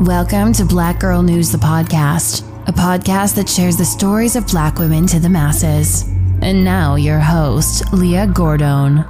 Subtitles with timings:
[0.00, 4.78] Welcome to Black Girl News, the podcast, a podcast that shares the stories of black
[4.78, 6.08] women to the masses.
[6.40, 9.04] And now, your host, Leah Gordon.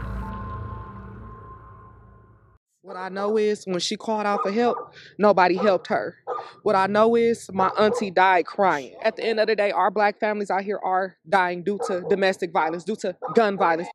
[2.82, 6.16] What I know is when she called out for help, nobody helped her.
[6.64, 8.96] What I know is my auntie died crying.
[9.00, 12.04] At the end of the day, our black families out here are dying due to
[12.10, 13.88] domestic violence, due to gun violence.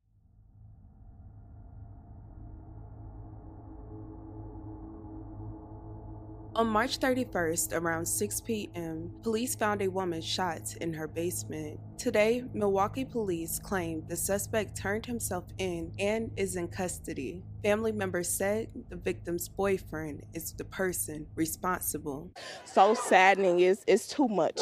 [6.55, 11.77] On March 31st, around 6 p.m., police found a woman shot in her basement.
[11.97, 17.43] Today, Milwaukee police claim the suspect turned himself in and is in custody.
[17.61, 22.31] Family members said the victim's boyfriend is the person responsible.
[22.63, 24.61] So saddening is it's too much.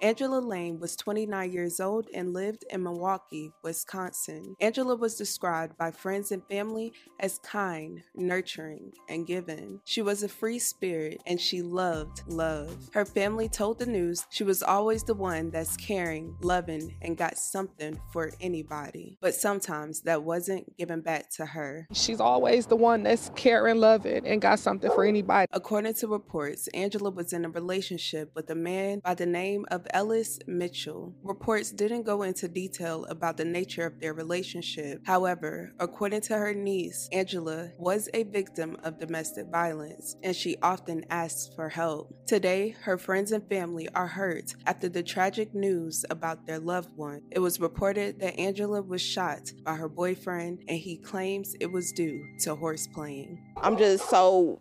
[0.00, 4.54] Angela Lane was 29 years old and lived in Milwaukee, Wisconsin.
[4.60, 9.80] Angela was described by friends and family as kind, nurturing, and giving.
[9.84, 12.90] She was a free spirit and she loved love.
[12.92, 17.38] Her family told the news she was always the one that's caring, loving, and got
[17.38, 19.16] something for anybody.
[19.22, 21.88] But sometimes that wasn't given back to her.
[21.94, 25.46] She's always the one that's caring, loving, and got something for anybody.
[25.52, 29.85] According to reports, Angela was in a relationship with a man by the name of
[29.90, 31.14] Ellis Mitchell.
[31.22, 35.00] Reports didn't go into detail about the nature of their relationship.
[35.04, 41.04] However, according to her niece, Angela was a victim of domestic violence and she often
[41.10, 42.14] asked for help.
[42.26, 47.22] Today, her friends and family are hurt after the tragic news about their loved one.
[47.30, 51.92] It was reported that Angela was shot by her boyfriend and he claims it was
[51.92, 53.38] due to horse playing.
[53.56, 54.60] I'm just so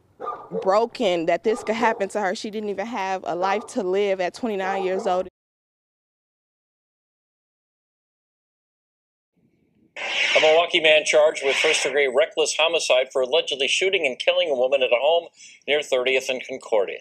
[0.61, 2.35] broken that this could happen to her.
[2.35, 5.27] She didn't even have a life to live at 29 years old.
[10.35, 14.55] A Milwaukee man charged with first degree reckless homicide for allegedly shooting and killing a
[14.55, 15.29] woman at a home
[15.67, 16.99] near 30th and Concordia.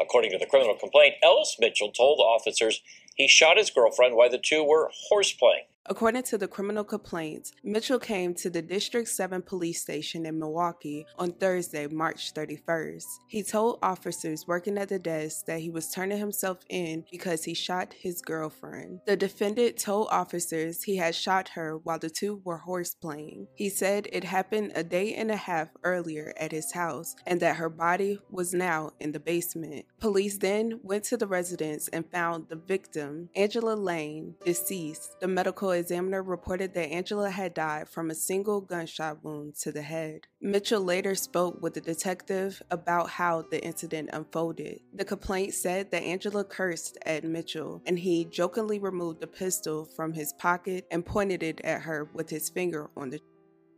[0.00, 2.82] According to the criminal complaint, Ellis Mitchell told officers
[3.16, 5.66] he shot his girlfriend while the two were horseplaying.
[5.88, 11.06] According to the criminal complaint, Mitchell came to the District 7 police station in Milwaukee
[11.16, 13.04] on Thursday, March 31st.
[13.28, 17.54] He told officers working at the desk that he was turning himself in because he
[17.54, 19.00] shot his girlfriend.
[19.06, 23.46] The defendant told officers he had shot her while the two were horseplaying.
[23.54, 27.56] He said it happened a day and a half earlier at his house and that
[27.56, 29.86] her body was now in the basement.
[30.00, 35.20] Police then went to the residence and found the victim, Angela Lane, deceased.
[35.20, 39.82] The medical examiner reported that Angela had died from a single gunshot wound to the
[39.82, 40.26] head.
[40.40, 44.80] Mitchell later spoke with the detective about how the incident unfolded.
[44.94, 50.12] The complaint said that Angela cursed at Mitchell and he jokingly removed the pistol from
[50.12, 53.20] his pocket and pointed it at her with his finger on the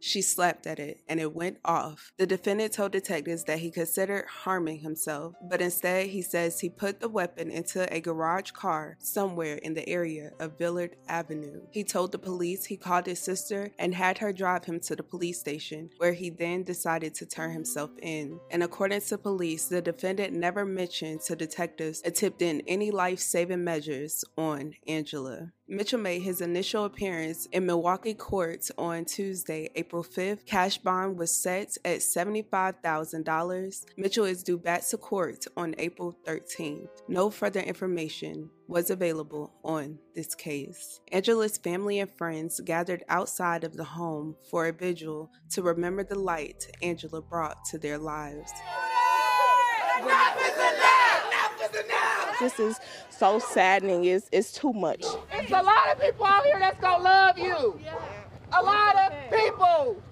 [0.01, 2.13] she slapped at it and it went off.
[2.19, 7.01] The defendant told detectives that he considered harming himself, but instead he says he put
[7.01, 11.63] the weapon into a garage car somewhere in the area of Villard Avenue.
[11.71, 15.03] He told the police he called his sister and had her drive him to the
[15.03, 18.41] police station, where he then decided to turn himself in.
[18.51, 24.25] And according to police, the defendant never mentioned to detectives attempting any life saving measures
[24.37, 25.53] on Angela.
[25.71, 30.47] Mitchell made his initial appearance in Milwaukee courts on Tuesday, April 5th.
[30.47, 33.85] Cash bond was set at $75,000.
[33.99, 36.89] Mitchell is due back to court on April 13th.
[37.07, 41.01] No further information was available on this case.
[41.13, 46.19] Angela's family and friends gathered outside of the home for a vigil to remember the
[46.19, 48.53] light Angela brought to their lives.
[52.41, 52.79] This is
[53.11, 54.05] so saddening.
[54.05, 55.05] It's, it's too much.
[55.33, 57.81] It's a lot of people out here that's gonna love you.
[58.57, 60.03] A lot of people.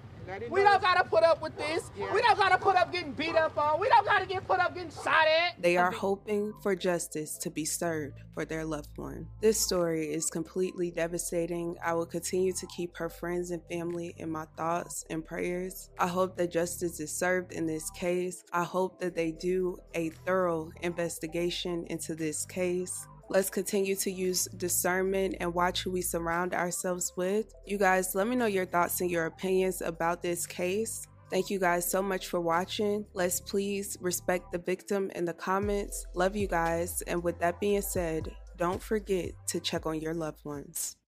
[0.49, 1.89] We don't gotta put up with this.
[1.97, 3.79] We don't gotta put up getting beat up on.
[3.79, 5.61] We don't gotta get put up getting shot at.
[5.61, 9.27] They are hoping for justice to be served for their loved one.
[9.41, 11.75] This story is completely devastating.
[11.83, 15.89] I will continue to keep her friends and family in my thoughts and prayers.
[15.97, 18.43] I hope that justice is served in this case.
[18.53, 23.07] I hope that they do a thorough investigation into this case.
[23.29, 27.53] Let's continue to use discernment and watch who we surround ourselves with.
[27.65, 31.07] You guys, let me know your thoughts and your opinions about this case.
[31.29, 33.05] Thank you guys so much for watching.
[33.13, 36.05] Let's please respect the victim in the comments.
[36.13, 37.01] Love you guys.
[37.03, 40.97] And with that being said, don't forget to check on your loved ones.